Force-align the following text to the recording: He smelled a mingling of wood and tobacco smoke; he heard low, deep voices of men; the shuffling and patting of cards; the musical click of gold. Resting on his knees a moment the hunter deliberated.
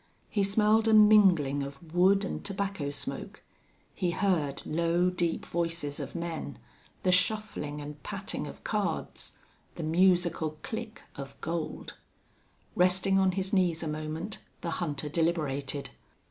He 0.29 0.41
smelled 0.41 0.87
a 0.87 0.95
mingling 0.95 1.61
of 1.61 1.93
wood 1.93 2.25
and 2.25 2.43
tobacco 2.43 2.89
smoke; 2.89 3.43
he 3.93 4.09
heard 4.09 4.65
low, 4.65 5.11
deep 5.11 5.45
voices 5.45 5.99
of 5.99 6.15
men; 6.15 6.57
the 7.03 7.11
shuffling 7.11 7.79
and 7.79 8.01
patting 8.01 8.47
of 8.47 8.63
cards; 8.63 9.33
the 9.75 9.83
musical 9.83 10.57
click 10.63 11.03
of 11.17 11.39
gold. 11.39 11.97
Resting 12.75 13.19
on 13.19 13.33
his 13.33 13.53
knees 13.53 13.83
a 13.83 13.87
moment 13.87 14.39
the 14.61 14.71
hunter 14.71 15.07
deliberated. 15.07 15.91